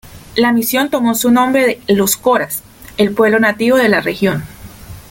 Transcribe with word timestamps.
La 0.35 0.51
misión 0.51 0.89
tomó 0.89 1.13
su 1.13 1.29
nombre 1.29 1.63
de 1.85 1.93
los 1.93 2.17
"coras", 2.17 2.63
el 2.97 3.13
pueblo 3.13 3.37
nativo 3.39 3.77
de 3.77 3.87
la 3.87 4.01
región. 4.01 4.41